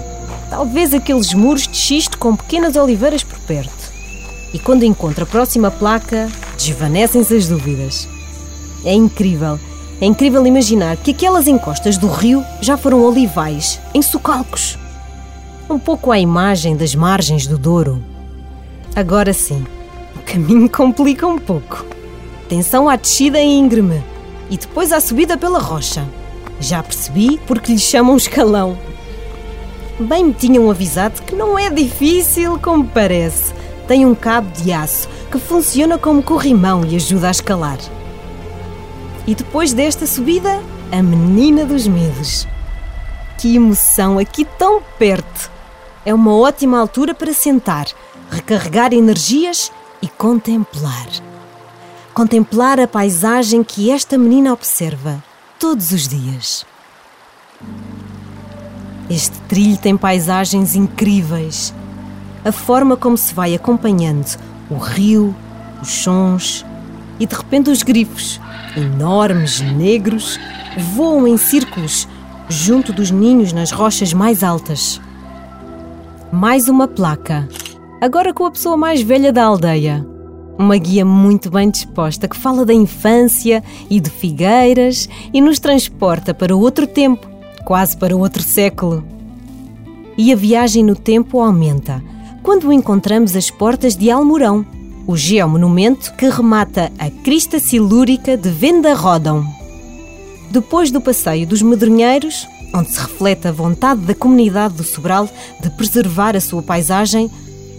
Talvez 0.50 0.94
aqueles 0.94 1.34
muros 1.34 1.66
de 1.66 1.78
xisto 1.78 2.18
com 2.18 2.36
pequenas 2.36 2.76
oliveiras 2.76 3.24
por 3.24 3.40
perto. 3.40 3.94
E 4.54 4.60
quando 4.60 4.84
encontro 4.84 5.24
a 5.24 5.28
próxima 5.28 5.72
placa, 5.72 6.30
desvanecem-se 6.58 7.34
as 7.34 7.48
dúvidas. 7.48 8.10
É 8.84 8.94
incrível, 8.94 9.58
é 10.02 10.06
incrível 10.06 10.46
imaginar 10.46 10.98
que 10.98 11.12
aquelas 11.12 11.48
encostas 11.48 11.98
do 11.98 12.08
rio 12.08 12.44
já 12.60 12.76
foram 12.76 13.02
olivais, 13.06 13.80
em 13.94 14.02
socalcos. 14.02 14.78
Um 15.70 15.80
pouco 15.80 16.12
à 16.12 16.20
imagem 16.20 16.76
das 16.76 16.94
margens 16.94 17.48
do 17.48 17.58
Douro. 17.58 18.04
Agora 18.94 19.32
sim, 19.32 19.66
o 20.14 20.20
caminho 20.24 20.68
complica 20.70 21.26
um 21.26 21.40
pouco. 21.40 21.86
Atenção 22.46 22.90
à 22.90 22.98
descida 22.98 23.42
íngreme 23.42 24.13
e 24.50 24.58
depois 24.58 24.92
à 24.92 25.00
subida 25.00 25.38
pela 25.38 25.60
rocha. 25.60 26.08
Já 26.60 26.82
percebi 26.82 27.40
porque 27.46 27.72
lhe 27.72 27.80
chamam 27.80 28.16
escalão. 28.16 28.78
Bem 30.00 30.26
me 30.26 30.34
tinham 30.34 30.70
avisado 30.70 31.22
que 31.22 31.36
não 31.36 31.58
é 31.58 31.70
difícil 31.70 32.60
como 32.60 32.86
parece. 32.86 33.54
Tem 33.88 34.06
um 34.06 34.16
cabo 34.16 34.50
de 34.52 34.72
aço 34.72 35.08
que 35.32 35.38
funciona 35.38 35.98
como 35.98 36.24
corrimão 36.24 36.86
e 36.86 36.96
ajuda 36.96 37.28
a 37.28 37.32
escalar. 37.32 37.78
E 39.26 39.36
depois 39.36 39.74
desta 39.74 40.06
subida, 40.06 40.62
a 40.92 41.02
menina 41.02 41.66
dos 41.66 41.88
medos. 41.88 42.48
Que 43.38 43.56
emoção 43.56 44.20
aqui 44.20 44.46
tão 44.46 44.82
perto! 44.98 45.52
É 46.06 46.14
uma 46.14 46.36
ótima 46.36 46.80
altura 46.80 47.14
para 47.14 47.34
sentar, 47.34 47.88
recarregar 48.30 48.94
energias 48.94 49.72
e 50.02 50.08
contemplar. 50.08 51.08
Contemplar 52.14 52.80
a 52.80 52.88
paisagem 52.88 53.64
que 53.64 53.90
esta 53.90 54.20
menina 54.20 54.54
observa 54.54 55.24
todos 55.60 55.92
os 55.92 56.08
dias. 56.08 56.64
Este 59.10 59.36
trilho 59.48 59.78
tem 59.78 59.98
paisagens 59.98 60.76
incríveis. 60.76 61.74
A 62.46 62.52
forma 62.52 62.96
como 62.96 63.18
se 63.18 63.34
vai 63.34 63.56
acompanhando 63.56 64.38
o 64.70 64.76
rio, 64.76 65.36
os 65.82 65.90
sons 65.90 66.64
e 67.20 67.26
de 67.26 67.34
repente 67.34 67.72
os 67.72 67.82
grifos, 67.82 68.40
enormes, 68.78 69.62
negros, 69.62 70.40
voam 70.94 71.28
em 71.28 71.36
círculos 71.36 72.08
junto 72.48 72.94
dos 72.94 73.10
ninhos 73.10 73.52
nas 73.52 73.72
rochas 73.72 74.14
mais 74.14 74.44
altas. 74.44 75.02
Mais 76.32 76.70
uma 76.70 76.88
placa, 76.88 77.50
agora 78.00 78.36
com 78.36 78.46
a 78.46 78.52
pessoa 78.52 78.78
mais 78.78 79.02
velha 79.02 79.34
da 79.34 79.46
aldeia. 79.46 80.13
Uma 80.58 80.78
guia 80.78 81.04
muito 81.04 81.50
bem 81.50 81.70
disposta 81.70 82.28
que 82.28 82.38
fala 82.38 82.66
da 82.66 82.74
infância 82.74 83.64
e 83.90 84.00
de 84.00 84.10
figueiras 84.10 85.10
e 85.34 85.42
nos 85.42 85.60
transporta 85.60 86.34
para 86.34 86.56
outro 86.56 86.86
tempo, 86.86 87.28
quase 87.66 87.98
para 87.98 88.16
outro 88.16 88.44
século. 88.44 89.04
E 90.16 90.32
a 90.32 90.36
viagem 90.36 90.84
no 90.84 90.96
tempo 90.96 91.40
aumenta 91.40 92.04
quando 92.44 92.72
encontramos 92.72 93.36
as 93.36 93.50
portas 93.50 93.96
de 93.96 94.12
Almorão, 94.12 94.66
o 95.08 95.18
geomonumento 95.18 96.14
que 96.14 96.30
remata 96.30 96.92
a 97.00 97.10
crista 97.10 97.58
silúrica 97.58 98.38
de 98.38 98.50
Venda 98.50 98.94
Rodão. 98.94 99.46
Depois 100.52 100.92
do 100.92 101.02
passeio 101.02 101.48
dos 101.48 101.62
medronheiros, 101.62 102.48
onde 102.76 102.92
se 102.92 103.00
reflete 103.00 103.48
a 103.48 103.52
vontade 103.52 104.02
da 104.02 104.14
comunidade 104.14 104.76
do 104.76 104.84
Sobral 104.84 105.28
de 105.62 105.70
preservar 105.72 106.36
a 106.36 106.42
sua 106.42 106.62
paisagem, 106.62 107.30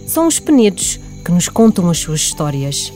são 0.07 0.27
os 0.27 0.39
penedos 0.39 0.99
que 1.25 1.31
nos 1.31 1.49
contam 1.49 1.89
as 1.89 1.97
suas 1.97 2.21
histórias. 2.21 2.93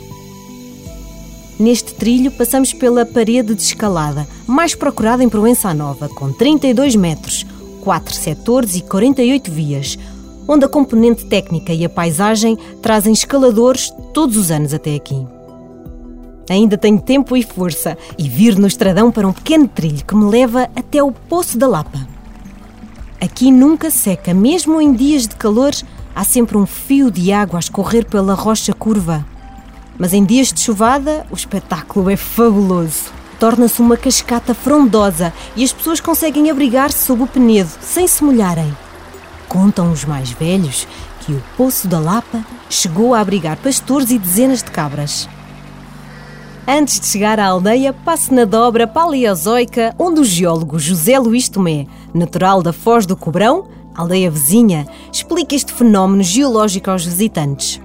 Neste 1.59 1.93
trilho 1.95 2.31
passamos 2.31 2.71
pela 2.71 3.05
parede 3.05 3.53
de 3.53 3.61
escalada, 3.61 4.25
mais 4.47 4.75
procurada 4.75 5.23
em 5.23 5.27
Proença 5.27 5.73
Nova, 5.73 6.07
com 6.07 6.31
32 6.31 6.95
metros, 6.95 7.45
4 7.81 8.13
setores 8.13 8.75
e 8.75 8.81
48 8.81 9.51
vias, 9.51 9.99
onde 10.47 10.63
a 10.63 10.69
componente 10.69 11.25
técnica 11.25 11.73
e 11.73 11.83
a 11.83 11.89
paisagem 11.89 12.57
trazem 12.81 13.11
escaladores 13.11 13.91
todos 14.13 14.37
os 14.37 14.51
anos 14.51 14.73
até 14.73 14.95
aqui. 14.95 15.25
Ainda 16.49 16.77
tenho 16.77 17.01
tempo 17.01 17.35
e 17.35 17.43
força 17.43 17.97
e 18.17 18.29
vir 18.29 18.57
no 18.57 18.67
estradão 18.67 19.11
para 19.11 19.27
um 19.27 19.33
pequeno 19.33 19.67
trilho 19.67 20.05
que 20.05 20.15
me 20.15 20.29
leva 20.29 20.69
até 20.75 21.03
o 21.03 21.11
Poço 21.11 21.57
da 21.57 21.67
Lapa. 21.67 22.07
Aqui 23.19 23.51
nunca 23.51 23.91
seca, 23.91 24.33
mesmo 24.33 24.79
em 24.81 24.93
dias 24.93 25.27
de 25.27 25.35
calor, 25.35 25.73
há 26.19 26.23
sempre 26.25 26.57
um 26.57 26.65
fio 26.65 27.09
de 27.09 27.31
água 27.31 27.57
a 27.57 27.61
escorrer 27.61 28.05
pela 28.05 28.33
rocha 28.33 28.73
curva. 28.73 29.25
Mas 29.97 30.11
em 30.11 30.25
dias 30.25 30.51
de 30.51 30.59
chuvada, 30.59 31.25
o 31.31 31.33
espetáculo 31.33 32.09
é 32.09 32.17
fabuloso. 32.17 33.05
Torna-se 33.39 33.81
uma 33.81 33.95
cascata 33.95 34.53
frondosa 34.53 35.31
e 35.55 35.63
as 35.63 35.71
pessoas 35.71 36.01
conseguem 36.01 36.51
abrigar-se 36.51 37.05
sob 37.05 37.23
o 37.23 37.27
penedo, 37.27 37.69
sem 37.79 38.05
se 38.05 38.21
molharem. 38.21 38.75
Contam 39.47 39.93
os 39.93 40.03
mais 40.03 40.29
velhos 40.31 40.85
que 41.21 41.31
o 41.31 41.41
Poço 41.55 41.87
da 41.87 41.99
Lapa 41.99 42.43
chegou 42.69 43.13
a 43.13 43.21
abrigar 43.21 43.55
pastores 43.55 44.11
e 44.11 44.19
dezenas 44.19 44.61
de 44.61 44.71
cabras. 44.71 45.29
Antes 46.67 46.99
de 46.99 47.07
chegar 47.07 47.39
à 47.39 47.45
aldeia, 47.45 47.93
passo 47.93 48.33
na 48.33 48.43
dobra 48.43 48.85
paleozoica, 48.85 49.95
onde 49.97 50.19
o 50.19 50.25
geólogo 50.25 50.77
José 50.79 51.17
Luís 51.17 51.47
Tomé, 51.47 51.87
natural 52.13 52.61
da 52.61 52.73
Foz 52.73 53.05
do 53.05 53.15
Cobrão, 53.15 53.69
aldeia 54.01 54.29
vizinha, 54.31 54.87
explica 55.11 55.55
este 55.55 55.73
fenómeno 55.73 56.23
geológico 56.23 56.89
aos 56.89 57.05
visitantes. 57.05 57.81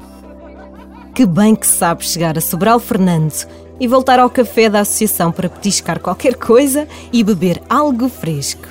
Que 1.15 1.27
bem 1.27 1.55
que 1.55 1.67
sabe 1.67 2.05
chegar 2.05 2.37
a 2.37 2.41
Sobral 2.41 2.81
Fernando 2.81 3.47
e 3.79 3.89
voltar 3.89 4.19
ao 4.19 4.31
café 4.31 4.69
da 4.69 4.81
associação 4.81 5.33
para 5.33 5.49
petiscar 5.49 6.01
qualquer 6.01 6.35
coisa 6.35 6.89
e 7.13 7.23
beber 7.23 7.63
algo 7.69 8.09
fresco. 8.09 8.69